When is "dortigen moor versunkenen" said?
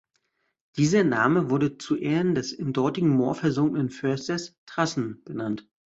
2.73-3.91